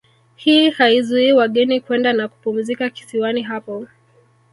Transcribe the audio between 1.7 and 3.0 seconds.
kwenda na kupumzika